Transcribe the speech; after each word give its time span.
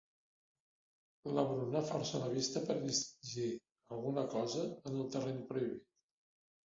La 1.39 1.43
Bruna 1.51 1.83
força 1.89 2.21
la 2.23 2.31
vista 2.33 2.63
per 2.69 2.77
distingir 2.87 3.47
alguna 3.97 4.27
cosa 4.33 4.65
en 4.73 4.99
el 5.03 5.15
terreny 5.17 5.39
prohibit. 5.53 5.87